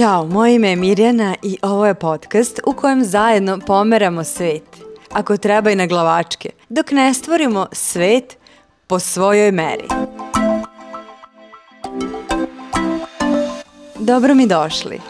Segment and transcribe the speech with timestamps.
[0.00, 4.62] Ćao, moje ime je Mirjana i ovo je podcast u kojem zajedno pomeramo svet.
[5.12, 8.36] Ako treba i na glavačke, dok ne stvorimo svet
[8.86, 9.84] po svojoj meri.
[13.98, 15.00] Dobro mi došli.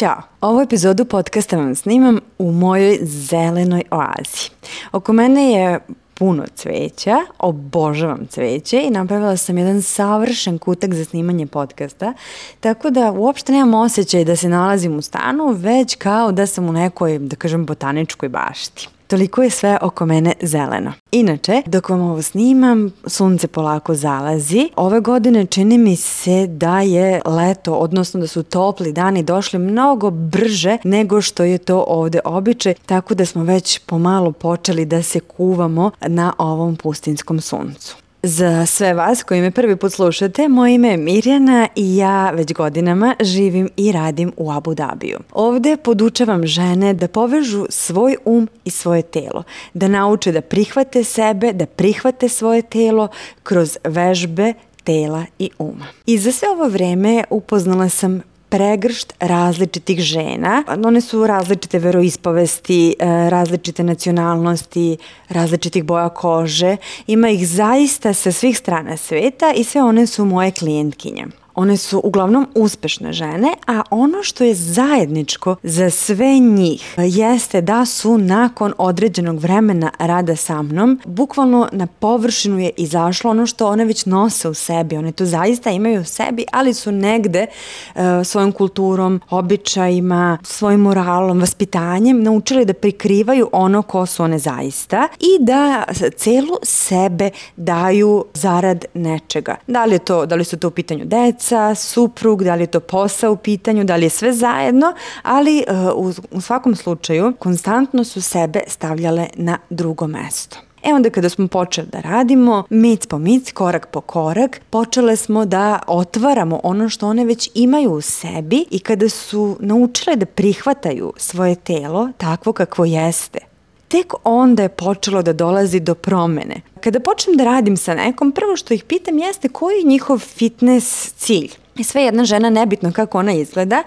[0.00, 4.50] Ćao, ovu epizodu podcasta vam snimam u mojoj zelenoj oazi.
[4.92, 5.80] Oko mene je
[6.14, 12.12] puno cveća, obožavam cveće i napravila sam jedan savršen kutak za snimanje podcasta,
[12.60, 16.72] tako da uopšte nemam osjećaj da se nalazim u stanu, već kao da sam u
[16.72, 18.88] nekoj, da kažem, botaničkoj bašti.
[19.10, 20.92] Toliko je sve oko mene zeleno.
[21.12, 24.68] Inače, dok vam ovo snimam, sunce polako zalazi.
[24.76, 30.10] Ove godine čini mi se da je leto, odnosno da su topli dani došli mnogo
[30.10, 35.20] brže nego što je to ovde običaj, tako da smo već pomalo počeli da se
[35.20, 37.96] kuvamo na ovom pustinskom suncu.
[38.22, 42.52] Za sve vas koji me prvi put slušate, moje ime je Mirjana i ja već
[42.52, 45.18] godinama živim i radim u Abu Dhabiju.
[45.32, 49.42] Ovde podučavam žene da povežu svoj um i svoje telo,
[49.74, 53.08] da nauče da prihvate sebe, da prihvate svoje telo
[53.42, 54.52] kroz vežbe
[54.84, 55.86] tela i uma.
[56.06, 60.64] I za sve ovo vreme upoznala sam pregršt različitih žena.
[60.84, 64.96] One su različite veroispovesti, e, različite nacionalnosti,
[65.28, 66.76] različitih boja kože.
[67.06, 71.26] Ima ih zaista sa svih strana sveta i sve one su moje klijentkinje.
[71.54, 77.84] One su uglavnom uspešne žene, a ono što je zajedničko za sve njih jeste da
[77.84, 83.84] su nakon određenog vremena rada sa mnom, bukvalno na površinu je izašlo ono što one
[83.84, 84.96] već nose u sebi.
[84.96, 87.46] One to zaista imaju u sebi, ali su negde
[87.94, 95.08] uh, svojom kulturom, običajima, svojim moralom, vaspitanjem naučili da prikrivaju ono ko su one zaista
[95.18, 95.84] i da
[96.16, 99.56] celu sebe daju zarad nečega.
[99.66, 102.62] Da li je to, da li su to u pitanju deca, deca, suprug, da li
[102.62, 106.76] je to posao u pitanju, da li je sve zajedno, ali uh, u, u svakom
[106.76, 110.56] slučaju konstantno su sebe stavljale na drugo mesto.
[110.82, 115.44] E onda kada smo počeli da radimo, mic po mic, korak po korak, počele smo
[115.44, 121.12] da otvaramo ono što one već imaju u sebi i kada su naučile da prihvataju
[121.16, 123.49] svoje telo takvo kakvo jeste,
[123.90, 126.60] tek onda je počelo da dolazi do promene.
[126.80, 131.12] Kada počnem da radim sa nekom, prvo što ih pitam jeste koji je njihov fitness
[131.12, 131.50] cilj.
[131.84, 133.82] Sve jedna žena, nebitno kako ona izgleda,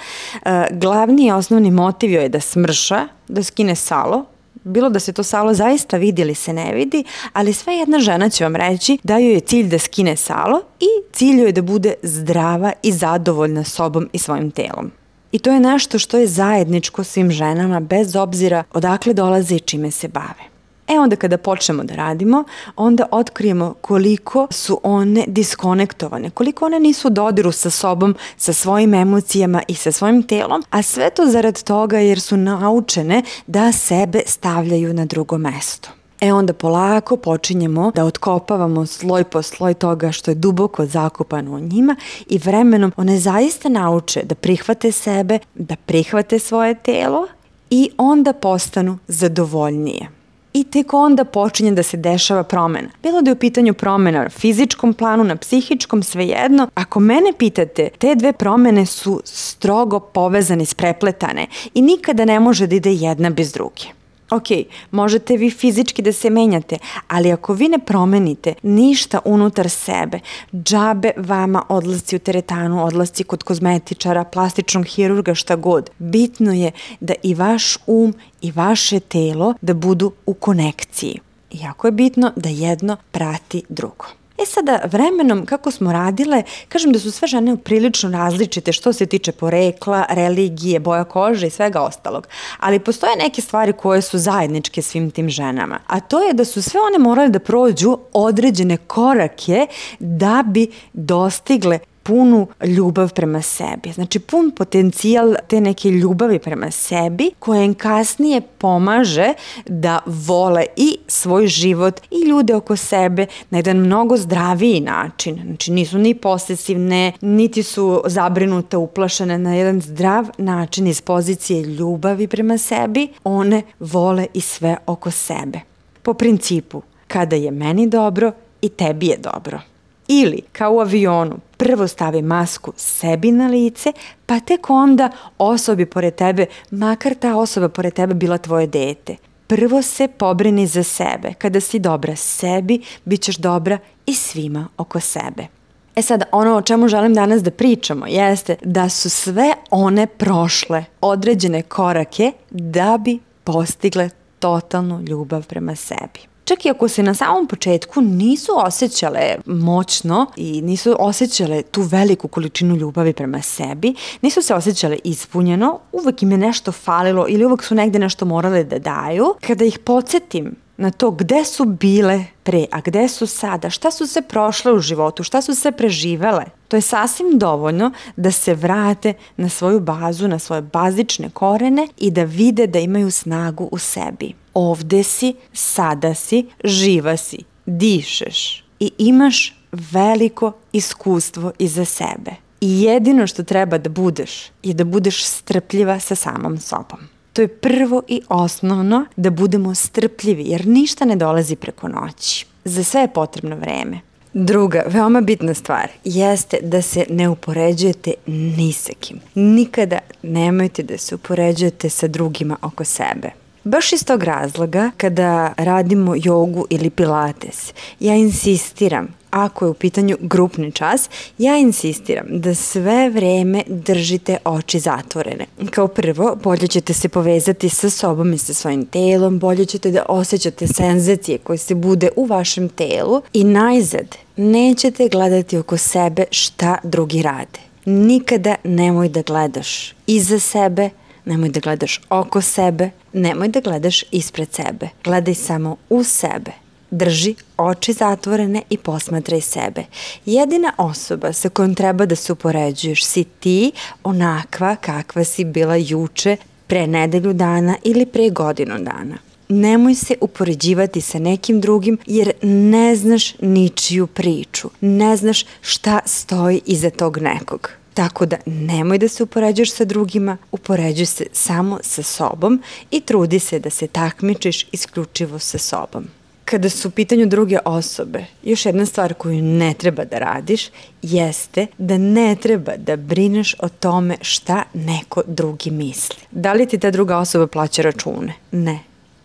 [0.45, 4.25] e, glavni i osnovni motiv joj je da smrša, da skine salo,
[4.63, 7.03] bilo da se to salo zaista vidi ili se ne vidi,
[7.33, 11.13] ali sve jedna žena će vam reći da joj je cilj da skine salo i
[11.13, 14.91] cilj joj je da bude zdrava i zadovoljna sobom i svojim telom.
[15.33, 19.91] I to je nešto što je zajedničko svim ženama bez obzira odakle dolaze i čime
[19.91, 20.43] se bave.
[20.87, 22.43] E onda kada počnemo da radimo,
[22.75, 28.93] onda otkrijemo koliko su one diskonektovane, koliko one nisu u dodiru sa sobom, sa svojim
[28.93, 34.21] emocijama i sa svojim telom, a sve to zarad toga jer su naučene da sebe
[34.25, 36.02] stavljaju na drugo mesto.
[36.23, 41.59] E onda polako počinjemo da otkopavamo sloj po sloj toga što je duboko zakopano u
[41.59, 41.95] njima
[42.27, 47.27] i vremenom one zaista nauče da prihvate sebe, da prihvate svoje telo
[47.69, 50.07] i onda postanu zadovoljnije
[50.53, 52.89] i tek onda počinje da se dešava promena.
[53.03, 56.69] Bilo da je u pitanju promena na fizičkom planu, na psihičkom, svejedno.
[56.75, 62.75] Ako mene pitate, te dve promene su strogo povezane, sprepletane i nikada ne može da
[62.75, 64.02] ide jedna bez druge
[64.35, 64.47] ok,
[64.91, 66.77] možete vi fizički da se menjate,
[67.07, 70.19] ali ako vi ne promenite ništa unutar sebe,
[70.53, 75.89] džabe vama odlasci u teretanu, odlasci kod kozmetičara, plastičnog hirurga, šta god.
[75.99, 81.19] Bitno je da i vaš um i vaše telo da budu u konekciji.
[81.51, 84.05] Jako je bitno da jedno prati drugo.
[84.37, 89.05] E sada, vremenom kako smo radile, kažem da su sve žene prilično različite što se
[89.05, 92.27] tiče porekla, religije, boja kože i svega ostalog.
[92.59, 95.79] Ali postoje neke stvari koje su zajedničke svim tim ženama.
[95.87, 99.67] A to je da su sve one morale da prođu određene korake
[99.99, 103.91] da bi dostigle punu ljubav prema sebi.
[103.91, 109.33] Znači pun potencijal te neke ljubavi prema sebi koja im kasnije pomaže
[109.65, 115.41] da vole i svoj život i ljude oko sebe na jedan mnogo zdraviji način.
[115.45, 122.27] Znači nisu ni posesivne, niti su zabrinute, uplašene na jedan zdrav način iz pozicije ljubavi
[122.27, 123.07] prema sebi.
[123.23, 125.59] One vole i sve oko sebe.
[126.01, 129.72] Po principu, kada je meni dobro i tebi je dobro.
[130.21, 133.91] Ili, kao u avionu, prvo stavi masku sebi na lice,
[134.25, 139.15] pa tek onda osobi pored tebe, makar ta osoba pored tebe bila tvoje dete.
[139.47, 141.33] prvo se pobrini za sebe.
[141.37, 145.47] Kada si dobra sebi, bit ćeš dobra i svima oko sebe.
[145.95, 150.85] E sad, ono o čemu želim danas da pričamo jeste da su sve one prošle
[151.01, 156.32] određene korake da bi postigle totalnu ljubav prema sebi.
[156.45, 162.27] Čak i ako se na samom početku nisu osjećale moćno i nisu osjećale tu veliku
[162.27, 167.63] količinu ljubavi prema sebi, nisu se osjećale ispunjeno, uvek im je nešto falilo ili uvek
[167.63, 169.25] su negde nešto morale da daju.
[169.47, 174.07] Kada ih podsjetim na to gde su bile pre, a gde su sada, šta su
[174.07, 176.43] se prošle u životu, šta su se preživele.
[176.67, 182.11] To je sasvim dovoljno da se vrate na svoju bazu, na svoje bazične korene i
[182.11, 184.42] da vide da imaju snagu u sebi.
[184.53, 192.31] Ovde si, sada si, živa si, dišeš i imaš veliko iskustvo iza sebe.
[192.61, 196.99] I jedino što treba da budeš je da budeš strpljiva sa samom sobom.
[197.33, 202.45] To je prvo i osnovno da budemo strpljivi, jer ništa ne dolazi preko noći.
[202.65, 203.99] Za sve je potrebno vreme.
[204.33, 209.19] Druga, veoma bitna stvar, jeste da se ne upoređujete ni sa kim.
[209.35, 213.42] Nikada nemojte da se upoređujete sa drugima oko sebe.
[213.63, 220.17] Baš iz tog razloga, kada radimo jogu ili pilates, ja insistiram ako je u pitanju
[220.19, 225.45] grupni čas, ja insistiram da sve vreme držite oči zatvorene.
[225.71, 230.05] Kao prvo, bolje ćete se povezati sa sobom i sa svojim telom, bolje ćete da
[230.09, 236.77] osjećate senzacije koje se bude u vašem telu i najzad nećete gledati oko sebe šta
[236.83, 237.59] drugi rade.
[237.85, 240.89] Nikada nemoj da gledaš iza sebe,
[241.25, 244.89] nemoj da gledaš oko sebe, nemoj da gledaš ispred sebe.
[245.03, 246.51] Gledaj samo u sebe
[246.93, 249.85] drži oči zatvorene i posmatraj sebe.
[250.25, 253.71] Jedina osoba sa kojom treba da se upoređuješ si ti
[254.03, 256.37] onakva kakva si bila juče,
[256.67, 259.17] pre nedelju dana ili pre godinu dana.
[259.49, 266.61] Nemoj se upoređivati sa nekim drugim jer ne znaš ničiju priču, ne znaš šta stoji
[266.65, 267.69] iza tog nekog.
[267.93, 272.61] Tako da nemoj da se upoređuješ sa drugima, upoređuj se samo sa sobom
[272.91, 276.07] i trudi se da se takmičiš isključivo sa sobom.
[276.45, 280.69] Kada su u pitanju druge osobe, još jedna stvar koju ne treba da radiš
[281.01, 286.17] jeste da ne treba da brineš o tome šta neko drugi misli.
[286.31, 288.33] Da li ti ta druga osoba plaća račune?
[288.51, 288.79] Ne.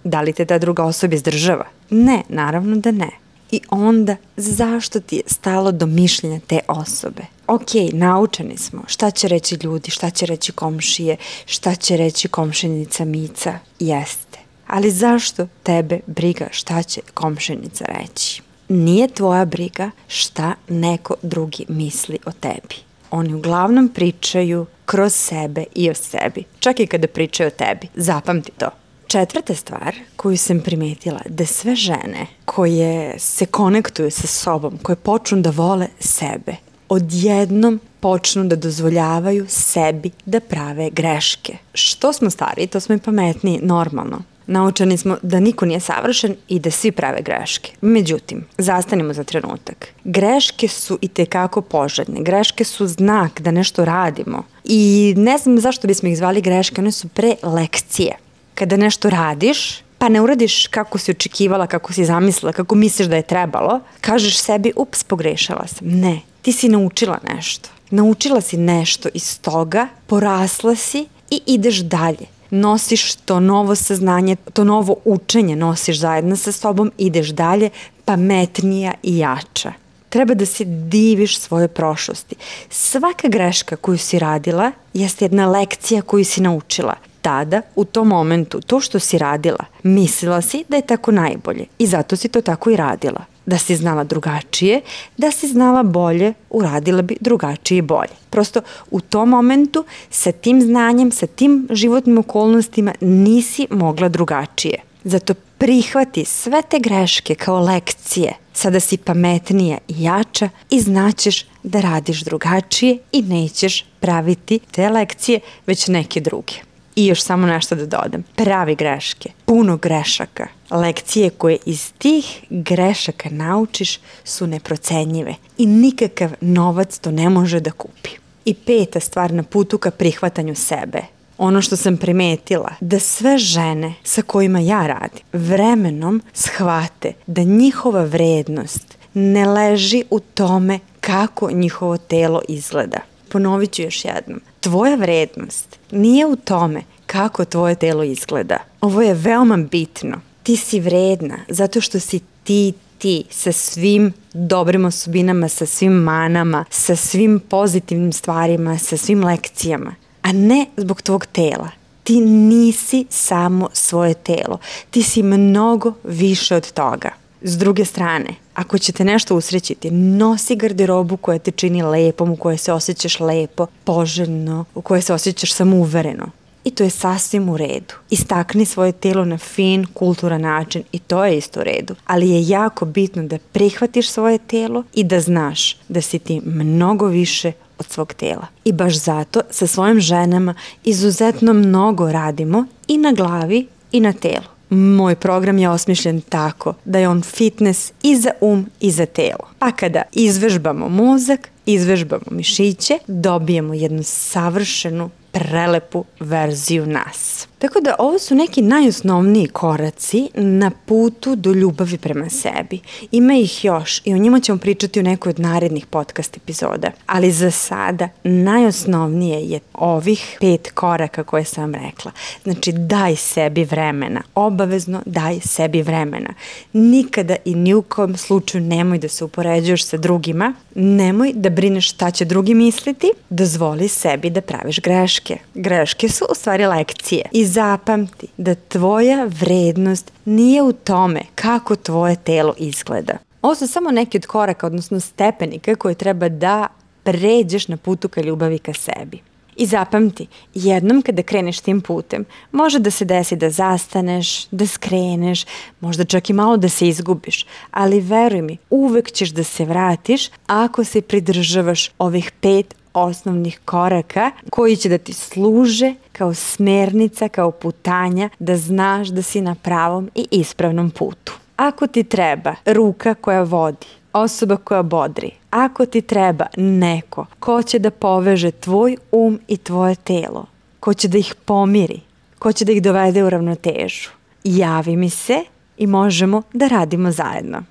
[0.05, 1.67] Da li te ta druga osoba izdržava?
[1.91, 3.11] Ne, naravno da ne.
[3.50, 7.23] I onda, zašto ti je stalo do mišljenja te osobe?
[7.47, 8.83] Ok, naučeni smo.
[8.87, 11.17] Šta će reći ljudi, šta će reći komšije,
[11.47, 13.59] šta će reći komšenica Mica?
[13.79, 18.43] Jeste ali zašto tebe briga šta će komšenica reći?
[18.69, 22.75] Nije tvoja briga šta neko drugi misli o tebi.
[23.11, 27.89] Oni uglavnom pričaju kroz sebe i o sebi, čak i kada pričaju o tebi.
[27.95, 28.71] Zapamti to.
[29.09, 35.41] Četvrta stvar koju sam primetila da sve žene koje se konektuju sa sobom, koje počnu
[35.41, 36.57] da vole sebe,
[36.89, 41.57] odjednom počnu da dozvoljavaju sebi da prave greške.
[41.75, 46.59] Što smo stariji, to smo i pametniji, normalno naučeni smo da niko nije savršen i
[46.59, 47.73] da svi prave greške.
[47.81, 49.89] Međutim, zastanimo za trenutak.
[50.05, 52.23] Greške su i tekako poželjne.
[52.23, 54.43] Greške su znak da nešto radimo.
[54.65, 58.17] I ne znam zašto bismo ih zvali greške, one su pre lekcije.
[58.59, 63.17] Kada nešto radiš, pa ne uradiš kako si očekivala, kako si zamislila, kako misliš da
[63.17, 65.88] je trebalo, kažeš sebi, ups, pogrešala sam.
[65.88, 67.69] Ne, ti si naučila nešto.
[67.91, 74.65] Naučila si nešto iz toga, porasla si i ideš dalje nosiš to novo saznanje, to
[74.65, 77.71] novo učenje nosiš zajedno sa sobom, ideš dalje,
[78.05, 79.73] pametnija i jača.
[80.09, 82.35] Treba da se diviš svoje prošlosti.
[82.71, 86.95] Svaka greška koju si radila jeste jedna lekcija koju si naučila.
[87.28, 91.87] Tada, u tom momentu, to što si radila, mislila si da je tako najbolje i
[91.87, 94.80] zato si to tako i radila da si znala drugačije,
[95.16, 98.16] da si znala bolje, uradila bi drugačije i bolje.
[98.30, 104.78] Prosto u tom momentu sa tim znanjem, sa tim životnim okolnostima nisi mogla drugačije.
[105.04, 108.32] Zato prihvati sve te greške kao lekcije.
[108.52, 115.40] Sada si pametnija i jača i znaćeš da radiš drugačije i nećeš praviti te lekcije,
[115.66, 116.68] već neke druge.
[116.99, 118.23] I još samo nešto da dodam.
[118.35, 126.99] Pravi greške, puno grešaka, lekcije koje iz tih grešaka naučiš su neprocenjive i nikakav novac
[126.99, 128.11] to ne može da kupi.
[128.45, 131.02] I peta stvar na putu ka prihvatanju sebe
[131.38, 138.02] ono što sam primetila, da sve žene sa kojima ja radim vremenom shvate da njihova
[138.02, 142.99] vrednost ne leži u tome kako njihovo telo izgleda.
[143.28, 144.40] Ponovit ću još jednom.
[144.61, 148.58] Tvoja vrednost nije u tome kako tvoje telo izgleda.
[148.80, 154.85] Ovo je veoma bitno Ti si vredna zato što si ti ti sa svim dobrim
[154.85, 161.26] osobinama, sa svim manama, sa svim pozitivnim stvarima, sa svim lekcijama, a ne zbog tvog
[161.26, 161.70] tela.
[162.04, 164.58] Ti nisi samo svoje telo.
[164.90, 167.11] Ti si mnogo više od toga.
[167.42, 172.37] S druge strane, ako će te nešto usrećiti, nosi garderobu koja te čini lepom, u
[172.37, 176.30] kojoj se osjećaš lepo, poželjno, u kojoj se osjećaš samouvereno.
[176.64, 177.95] I to je sasvim u redu.
[178.11, 181.95] Istakni svoje telo na fin, kulturan način i to je isto u redu.
[182.07, 187.07] Ali je jako bitno da prihvatiš svoje telo i da znaš da si ti mnogo
[187.07, 188.47] više od svog tela.
[188.64, 190.54] I baš zato sa svojim ženama
[190.85, 194.58] izuzetno mnogo radimo i na glavi i na telu.
[194.71, 199.49] Moj program je osmišljen tako da je on fitness i za um i za telo.
[199.59, 207.49] Pa kada izvežbamo mozak, izvežbamo mišiće, dobijemo jednu savršenu prelepu verziju nas.
[207.58, 212.80] Tako da ovo su neki najosnovniji koraci na putu do ljubavi prema sebi.
[213.12, 216.90] Ima ih još i o njima ćemo pričati u nekoj od narednih podcast epizoda.
[217.06, 222.12] Ali za sada najosnovnije je ovih pet koraka koje sam rekla.
[222.42, 224.23] Znači daj sebi vremena.
[224.35, 226.30] Obavezno daj sebi vremena.
[226.73, 230.54] Nikada i ni u kom slučaju nemoj da se upoređuješ sa drugima.
[230.75, 233.11] Nemoj da brineš šta će drugi misliti.
[233.30, 235.18] Dozvoli sebi da praviš greške.
[235.55, 237.23] Greške su u stvari lekcije.
[237.33, 243.19] I zapamti da tvoja vrednost nije u tome kako tvoje telo izgleda.
[243.43, 246.67] Ovo su samo neki od koraka, odnosno stepenika koje treba da
[247.03, 249.21] pređeš na putu ka ljubavi ka sebi.
[249.57, 255.45] I zapamti, jednom kada kreneš tim putem, može da se desi da zastaneš, da skreneš,
[255.81, 260.29] možda čak i malo da se izgubiš, ali veruj mi, uvek ćeš da se vratiš
[260.47, 267.50] ako se pridržavaš ovih pet osnovnih koraka koji će da ti služe kao smernica, kao
[267.50, 271.33] putanja da znaš da si na pravom i ispravnom putu.
[271.57, 277.78] Ako ti treba ruka koja vodi, osoba koja bodri, ako ti treba neko ko će
[277.78, 280.47] da poveže tvoj um i tvoje telo,
[280.81, 282.00] ko će da ih pomiri,
[282.38, 284.11] ko će da ih dovede u ravnotežu,
[284.45, 285.45] javi mi se
[285.76, 287.62] i možemo da radimo zajedno.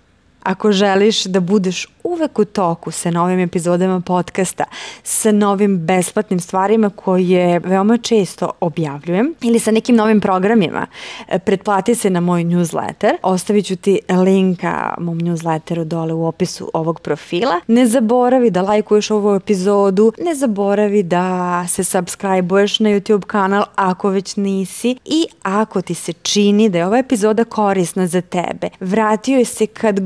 [0.48, 4.63] Ako želiš da budeš uvek u toku sa novim epizodama podcasta,
[5.04, 10.88] sa novim besplatnim stvarima koje veoma često objavljujem ili sa nekim novim programima,
[11.27, 13.12] e, pretplati se na moj newsletter.
[13.24, 17.60] Ostavit ću ti linka mom newsletteru dole u opisu ovog profila.
[17.68, 24.10] Ne zaboravi da lajkuješ ovu epizodu, ne zaboravi da se subscribe-uješ na YouTube kanal ako
[24.10, 29.38] već nisi i ako ti se čini da je ova epizoda korisna za tebe, vratio
[29.38, 30.00] je se kad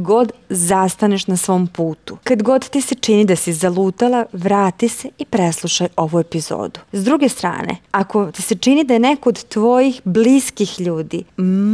[0.49, 2.17] zastaneš na svom putu.
[2.23, 6.79] Kad god ti se čini da si zalutala, vrati se i preslušaj ovu epizodu.
[6.91, 11.23] S druge strane, ako ti se čini da je neko od tvojih bliskih ljudi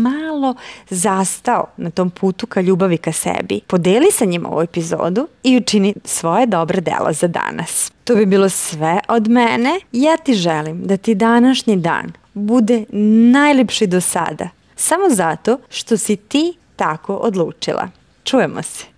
[0.03, 0.55] malo
[0.89, 5.93] zastao na tom putu ka ljubavi ka sebi, podeli sa njima ovu epizodu i učini
[6.05, 7.91] svoje dobre delo za danas.
[8.03, 9.79] To bi bilo sve od mene.
[9.91, 12.83] Ja ti želim da ti današnji dan bude
[13.31, 14.49] najljepši do sada.
[14.75, 17.89] Samo zato što si ti tako odlučila.
[18.27, 18.96] Čujemo se.